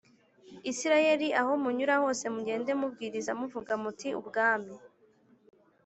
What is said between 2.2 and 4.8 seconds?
mugende mubwiriza muvuga muti ubwami